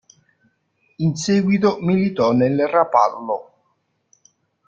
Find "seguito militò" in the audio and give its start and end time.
1.15-2.31